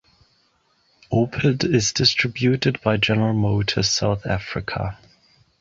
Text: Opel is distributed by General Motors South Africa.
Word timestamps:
Opel 1.13 1.63
is 1.63 1.93
distributed 1.93 2.81
by 2.81 2.97
General 2.97 3.33
Motors 3.33 3.91
South 3.91 4.25
Africa. 4.25 4.97